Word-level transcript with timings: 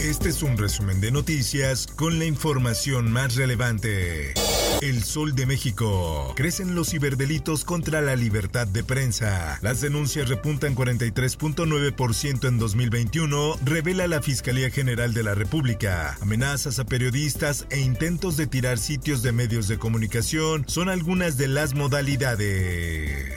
Este 0.00 0.28
es 0.28 0.44
un 0.44 0.56
resumen 0.56 1.00
de 1.00 1.10
noticias 1.10 1.88
con 1.88 2.20
la 2.20 2.24
información 2.24 3.10
más 3.10 3.34
relevante. 3.34 4.32
El 4.80 5.02
Sol 5.02 5.34
de 5.34 5.44
México. 5.44 6.34
Crecen 6.36 6.76
los 6.76 6.90
ciberdelitos 6.90 7.64
contra 7.64 8.00
la 8.00 8.14
libertad 8.14 8.68
de 8.68 8.84
prensa. 8.84 9.58
Las 9.60 9.80
denuncias 9.80 10.28
repuntan 10.28 10.76
43.9% 10.76 12.46
en 12.46 12.58
2021, 12.58 13.56
revela 13.64 14.06
la 14.06 14.22
Fiscalía 14.22 14.70
General 14.70 15.12
de 15.12 15.24
la 15.24 15.34
República. 15.34 16.16
Amenazas 16.20 16.78
a 16.78 16.84
periodistas 16.84 17.66
e 17.70 17.80
intentos 17.80 18.36
de 18.36 18.46
tirar 18.46 18.78
sitios 18.78 19.22
de 19.22 19.32
medios 19.32 19.66
de 19.66 19.78
comunicación 19.78 20.64
son 20.68 20.90
algunas 20.90 21.36
de 21.36 21.48
las 21.48 21.74
modalidades. 21.74 23.27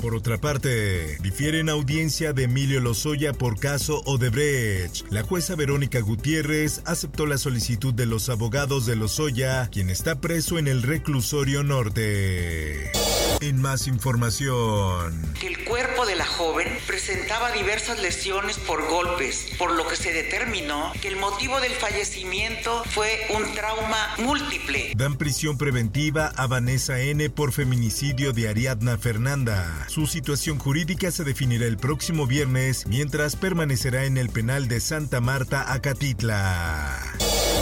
Por 0.00 0.14
otra 0.14 0.38
parte, 0.38 1.18
difieren 1.22 1.68
audiencia 1.68 2.32
de 2.32 2.44
Emilio 2.44 2.80
Lozoya 2.80 3.32
por 3.32 3.58
caso 3.58 4.02
Odebrecht. 4.04 5.06
La 5.10 5.22
jueza 5.22 5.54
Verónica 5.56 6.00
Gutiérrez 6.00 6.82
aceptó 6.84 7.26
la 7.26 7.38
solicitud 7.38 7.94
de 7.94 8.06
los 8.06 8.28
abogados 8.28 8.86
de 8.86 8.96
Lozoya, 8.96 9.68
quien 9.70 9.90
está 9.90 10.20
preso 10.20 10.58
en 10.58 10.68
el 10.68 10.82
reclusorio 10.82 11.62
norte. 11.62 12.92
En 13.40 13.60
más 13.60 13.86
información. 13.86 15.22
El 15.42 15.64
cuerpo 15.64 16.06
de 16.06 16.16
la 16.16 16.24
joven 16.24 16.68
presentaba 16.86 17.52
diversas 17.52 18.00
lesiones 18.00 18.58
por 18.58 18.88
golpes, 18.88 19.48
por 19.58 19.72
lo 19.72 19.86
que 19.86 19.96
se 19.96 20.12
determinó 20.12 20.92
que 21.02 21.08
el 21.08 21.16
motivo 21.16 21.60
del 21.60 21.72
fallecimiento 21.72 22.82
fue 22.84 23.26
un 23.34 23.54
trauma 23.54 24.14
múltiple. 24.18 24.92
Dan 24.96 25.16
prisión 25.16 25.58
preventiva 25.58 26.32
a 26.36 26.46
Vanessa 26.46 26.98
N. 27.00 27.28
por 27.30 27.52
feminicidio 27.52 28.32
de 28.32 28.48
Ariadna 28.48 28.96
Fernanda. 28.96 29.86
Su 29.88 30.06
situación 30.06 30.58
jurídica 30.58 31.10
se 31.10 31.24
definirá 31.24 31.66
el 31.66 31.76
próximo 31.76 32.26
viernes, 32.26 32.86
mientras 32.86 33.36
permanecerá 33.36 34.04
en 34.04 34.16
el 34.16 34.30
penal 34.30 34.66
de 34.68 34.80
Santa 34.80 35.20
Marta, 35.20 35.72
Acatitla. 35.72 37.15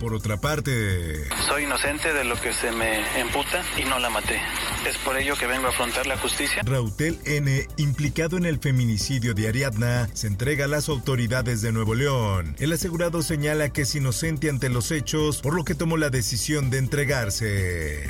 Por 0.00 0.14
otra 0.14 0.38
parte, 0.38 1.28
soy 1.46 1.64
inocente 1.64 2.14
de 2.14 2.24
lo 2.24 2.34
que 2.40 2.54
se 2.54 2.72
me 2.72 3.02
imputa 3.20 3.62
y 3.76 3.84
no 3.84 3.98
la 3.98 4.08
maté. 4.08 4.40
Es 4.88 4.96
por 4.96 5.18
ello 5.18 5.36
que 5.36 5.46
vengo 5.46 5.66
a 5.66 5.68
afrontar 5.68 6.06
la 6.06 6.16
justicia. 6.16 6.62
Rautel 6.64 7.18
N., 7.26 7.66
implicado 7.76 8.38
en 8.38 8.46
el 8.46 8.58
feminicidio 8.58 9.34
de 9.34 9.48
Ariadna, 9.48 10.08
se 10.14 10.26
entrega 10.26 10.64
a 10.64 10.68
las 10.68 10.88
autoridades 10.88 11.60
de 11.60 11.72
Nuevo 11.72 11.94
León. 11.94 12.56
El 12.58 12.72
asegurado 12.72 13.20
señala 13.20 13.68
que 13.68 13.82
es 13.82 13.94
inocente 13.94 14.48
ante 14.48 14.70
los 14.70 14.90
hechos, 14.90 15.42
por 15.42 15.54
lo 15.54 15.64
que 15.64 15.74
tomó 15.74 15.98
la 15.98 16.08
decisión 16.08 16.70
de 16.70 16.78
entregarse. 16.78 18.08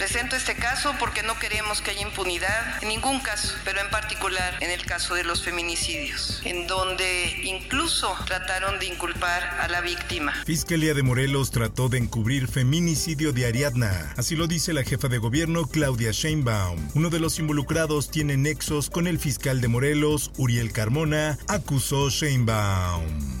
Presento 0.00 0.34
este 0.34 0.54
caso 0.54 0.94
porque 0.98 1.22
no 1.22 1.38
queremos 1.38 1.82
que 1.82 1.90
haya 1.90 2.00
impunidad 2.00 2.82
en 2.82 2.88
ningún 2.88 3.20
caso, 3.20 3.52
pero 3.66 3.82
en 3.82 3.90
particular 3.90 4.56
en 4.60 4.70
el 4.70 4.86
caso 4.86 5.14
de 5.14 5.24
los 5.24 5.42
feminicidios, 5.42 6.40
en 6.46 6.66
donde 6.66 7.38
incluso 7.44 8.10
trataron 8.24 8.78
de 8.78 8.86
inculpar 8.86 9.44
a 9.60 9.68
la 9.68 9.82
víctima. 9.82 10.32
Fiscalía 10.46 10.94
de 10.94 11.02
Morelos 11.02 11.50
trató 11.50 11.90
de 11.90 11.98
encubrir 11.98 12.48
feminicidio 12.48 13.34
de 13.34 13.44
Ariadna. 13.44 14.14
Así 14.16 14.36
lo 14.36 14.46
dice 14.46 14.72
la 14.72 14.84
jefa 14.84 15.08
de 15.08 15.18
gobierno 15.18 15.66
Claudia 15.66 16.12
Sheinbaum. 16.12 16.92
Uno 16.94 17.10
de 17.10 17.20
los 17.20 17.38
involucrados 17.38 18.10
tiene 18.10 18.38
nexos 18.38 18.88
con 18.88 19.06
el 19.06 19.18
fiscal 19.18 19.60
de 19.60 19.68
Morelos, 19.68 20.30
Uriel 20.38 20.72
Carmona, 20.72 21.36
acusó 21.46 22.08
Sheinbaum. 22.08 23.39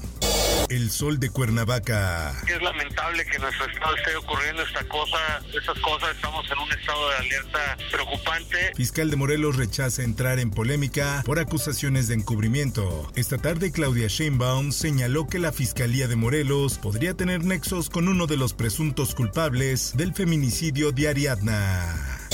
El 0.70 0.88
sol 0.92 1.18
de 1.18 1.30
Cuernavaca. 1.30 2.32
Es 2.46 2.62
lamentable 2.62 3.26
que 3.26 3.36
en 3.36 3.42
nuestro 3.42 3.66
estado 3.66 3.96
esté 3.96 4.14
ocurriendo 4.14 4.62
esta 4.62 4.84
cosa, 4.84 5.42
estas 5.52 5.76
cosas, 5.80 6.14
estamos 6.14 6.48
en 6.48 6.58
un 6.58 6.70
estado 6.70 7.10
de 7.10 7.16
alerta 7.16 7.76
preocupante. 7.90 8.72
Fiscal 8.76 9.10
de 9.10 9.16
Morelos 9.16 9.56
rechaza 9.56 10.04
entrar 10.04 10.38
en 10.38 10.52
polémica 10.52 11.24
por 11.26 11.40
acusaciones 11.40 12.06
de 12.06 12.14
encubrimiento. 12.14 13.10
Esta 13.16 13.36
tarde 13.38 13.72
Claudia 13.72 14.06
Sheinbaum 14.06 14.70
señaló 14.70 15.26
que 15.26 15.40
la 15.40 15.50
Fiscalía 15.50 16.06
de 16.06 16.14
Morelos 16.14 16.78
podría 16.78 17.14
tener 17.14 17.42
nexos 17.42 17.90
con 17.90 18.06
uno 18.06 18.28
de 18.28 18.36
los 18.36 18.54
presuntos 18.54 19.16
culpables 19.16 19.96
del 19.96 20.14
feminicidio 20.14 20.92
de 20.92 21.08
Ariadna. 21.08 22.28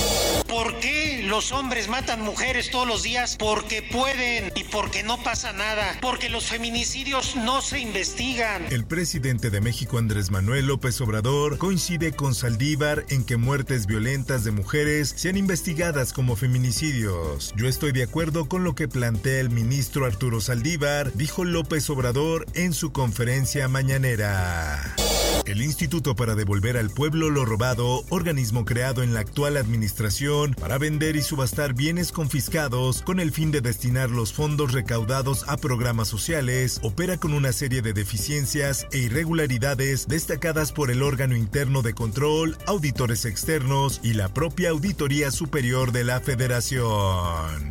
¿Por 0.47 0.79
qué 0.79 1.06
los 1.27 1.51
hombres 1.51 1.87
matan 1.89 2.21
mujeres 2.21 2.71
todos 2.71 2.87
los 2.87 3.03
días? 3.03 3.35
Porque 3.37 3.81
pueden 3.81 4.51
y 4.55 4.63
porque 4.63 5.03
no 5.03 5.21
pasa 5.23 5.51
nada. 5.53 5.97
Porque 6.01 6.29
los 6.29 6.45
feminicidios 6.45 7.35
no 7.35 7.61
se 7.61 7.79
investigan. 7.79 8.65
El 8.71 8.85
presidente 8.85 9.49
de 9.49 9.61
México, 9.61 9.97
Andrés 9.97 10.31
Manuel 10.31 10.67
López 10.67 10.99
Obrador, 11.01 11.57
coincide 11.57 12.13
con 12.13 12.33
Saldívar 12.33 13.05
en 13.09 13.25
que 13.25 13.37
muertes 13.37 13.85
violentas 13.87 14.43
de 14.43 14.51
mujeres 14.51 15.13
sean 15.15 15.37
investigadas 15.37 16.13
como 16.13 16.35
feminicidios. 16.35 17.53
Yo 17.55 17.67
estoy 17.67 17.91
de 17.91 18.03
acuerdo 18.03 18.47
con 18.47 18.63
lo 18.63 18.75
que 18.75 18.87
plantea 18.87 19.39
el 19.39 19.49
ministro 19.49 20.05
Arturo 20.05 20.41
Saldívar, 20.41 21.13
dijo 21.13 21.43
López 21.43 21.89
Obrador 21.89 22.45
en 22.53 22.73
su 22.73 22.91
conferencia 22.91 23.67
mañanera. 23.67 24.95
El 25.47 25.61
Instituto 25.61 26.13
para 26.13 26.35
Devolver 26.35 26.75
al 26.75 26.89
Pueblo 26.89 27.29
lo 27.29 27.45
Robado, 27.45 28.03
organismo 28.09 28.65
creado 28.65 29.01
en 29.01 29.13
la 29.13 29.21
actual 29.21 29.55
administración 29.55 30.53
para 30.53 30.77
vender 30.77 31.15
y 31.15 31.21
subastar 31.21 31.73
bienes 31.73 32.11
confiscados 32.11 33.01
con 33.01 33.21
el 33.21 33.31
fin 33.31 33.49
de 33.51 33.61
destinar 33.61 34.09
los 34.09 34.33
fondos 34.33 34.73
recaudados 34.73 35.47
a 35.47 35.55
programas 35.55 36.09
sociales, 36.09 36.81
opera 36.83 37.15
con 37.15 37.31
una 37.31 37.53
serie 37.53 37.81
de 37.81 37.93
deficiencias 37.93 38.87
e 38.91 38.97
irregularidades 38.97 40.09
destacadas 40.09 40.73
por 40.73 40.91
el 40.91 41.01
órgano 41.01 41.37
interno 41.37 41.81
de 41.81 41.93
control, 41.93 42.57
auditores 42.65 43.23
externos 43.23 44.01
y 44.03 44.15
la 44.15 44.27
propia 44.27 44.71
Auditoría 44.71 45.31
Superior 45.31 45.93
de 45.93 46.03
la 46.03 46.19
Federación. 46.19 47.69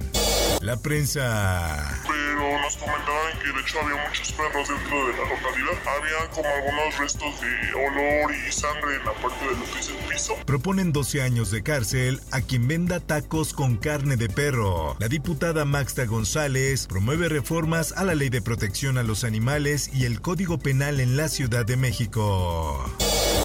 La 0.62 0.78
prensa 0.78 2.02
pero 2.36 2.60
nos 2.60 2.76
comentaban 2.76 3.38
que 3.38 3.52
de 3.52 3.60
hecho 3.60 3.80
había 3.80 4.08
muchos 4.08 4.32
perros 4.32 4.68
dentro 4.68 5.06
de 5.06 5.12
la 5.12 5.28
localidad. 5.28 5.78
Había 5.86 6.30
como 6.30 6.48
algunos 6.48 6.98
restos 6.98 7.40
de 7.40 7.74
olor 7.74 8.34
y 8.34 8.52
sangre 8.52 8.96
en 8.96 9.04
la 9.04 9.12
parte 9.14 9.44
de 9.44 9.56
lo 9.56 9.72
que 9.72 9.78
es 9.78 9.88
el 9.88 9.96
piso. 9.96 10.34
Proponen 10.44 10.92
12 10.92 11.22
años 11.22 11.50
de 11.50 11.62
cárcel 11.62 12.20
a 12.30 12.40
quien 12.40 12.68
venda 12.68 13.00
tacos 13.00 13.54
con 13.54 13.76
carne 13.76 14.16
de 14.16 14.28
perro. 14.28 14.96
La 14.98 15.08
diputada 15.08 15.64
Maxta 15.64 16.04
González 16.04 16.86
promueve 16.86 17.28
reformas 17.28 17.92
a 17.92 18.04
la 18.04 18.14
ley 18.14 18.28
de 18.28 18.42
protección 18.42 18.98
a 18.98 19.02
los 19.02 19.24
animales 19.24 19.90
y 19.94 20.04
el 20.04 20.20
Código 20.20 20.58
Penal 20.58 21.00
en 21.00 21.16
la 21.16 21.28
Ciudad 21.28 21.64
de 21.64 21.76
México. 21.76 22.84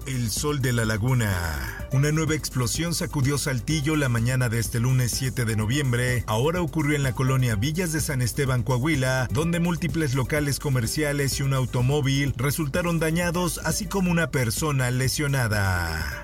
El 0.07 0.31
sol 0.31 0.61
de 0.61 0.73
la 0.73 0.83
laguna. 0.83 1.87
Una 1.91 2.11
nueva 2.11 2.33
explosión 2.33 2.95
sacudió 2.95 3.37
Saltillo 3.37 3.95
la 3.95 4.09
mañana 4.09 4.49
de 4.49 4.59
este 4.59 4.79
lunes 4.79 5.11
7 5.11 5.45
de 5.45 5.55
noviembre. 5.55 6.23
Ahora 6.27 6.61
ocurrió 6.61 6.95
en 6.95 7.03
la 7.03 7.13
colonia 7.13 7.55
Villas 7.55 7.91
de 7.91 8.01
San 8.01 8.21
Esteban, 8.21 8.63
Coahuila, 8.63 9.27
donde 9.31 9.59
múltiples 9.59 10.15
locales 10.15 10.59
comerciales 10.59 11.39
y 11.39 11.43
un 11.43 11.53
automóvil 11.53 12.33
resultaron 12.35 12.99
dañados, 12.99 13.59
así 13.63 13.85
como 13.85 14.11
una 14.11 14.31
persona 14.31 14.89
lesionada. 14.89 16.23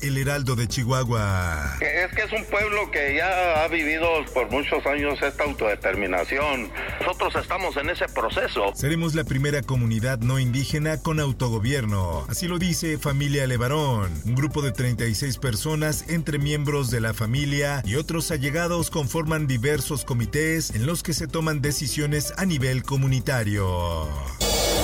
El 0.00 0.16
Heraldo 0.16 0.56
de 0.56 0.68
Chihuahua. 0.68 1.76
Es 1.80 2.14
que 2.14 2.22
es 2.22 2.32
un 2.32 2.44
pueblo 2.44 2.90
que 2.90 3.16
ya 3.16 3.64
ha 3.64 3.68
vivido 3.68 4.24
por 4.32 4.50
muchos 4.50 4.84
años 4.86 5.20
esta 5.22 5.44
autodeterminación. 5.44 6.70
Nosotros 7.00 7.34
estamos 7.36 7.76
en 7.76 7.90
ese 7.90 8.06
proceso. 8.08 8.72
Seremos 8.74 9.14
la 9.14 9.24
primera 9.24 9.62
comunidad 9.62 10.18
no 10.20 10.38
indígena 10.38 11.02
con 11.02 11.20
autogobierno. 11.20 12.26
Así 12.28 12.46
lo 12.46 12.58
dice 12.58 12.98
Familia 12.98 13.46
Levarón, 13.46 14.12
un 14.24 14.34
grupo 14.34 14.62
de 14.62 14.72
36 14.72 15.38
personas 15.38 16.08
entre 16.08 16.38
miembros 16.38 16.90
de 16.90 17.00
la 17.00 17.14
familia 17.14 17.82
y 17.84 17.96
otros 17.96 18.30
allegados 18.30 18.90
conforman 18.90 19.46
diversos 19.46 20.04
comités 20.04 20.70
en 20.74 20.86
los 20.86 21.02
que 21.02 21.12
se 21.12 21.26
toman 21.26 21.60
decisiones 21.60 22.32
a 22.36 22.44
nivel 22.44 22.82
comunitario. 22.82 24.08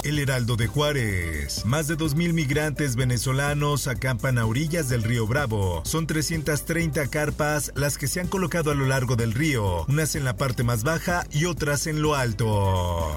El 0.04 0.18
Heraldo 0.18 0.56
de 0.56 0.66
Juárez. 0.66 1.64
Más 1.64 1.88
de 1.88 1.96
2.000 1.96 2.34
migrantes 2.34 2.94
venezolanos 2.94 3.88
acampan 3.88 4.36
a 4.36 4.44
orillas 4.44 4.90
del 4.90 5.02
río 5.02 5.26
Bravo. 5.26 5.82
Son 5.86 6.06
330 6.06 7.06
carpas 7.08 7.72
las 7.74 7.96
que 7.96 8.06
se 8.06 8.20
han 8.20 8.28
colocado 8.28 8.70
a 8.70 8.74
lo 8.74 8.84
largo 8.84 9.16
del 9.16 9.32
río, 9.32 9.86
unas 9.88 10.14
en 10.14 10.24
la 10.24 10.36
parte 10.36 10.62
más 10.62 10.84
baja 10.84 11.26
y 11.32 11.46
otras 11.46 11.86
en 11.86 12.02
lo 12.02 12.14
alto. 12.14 13.16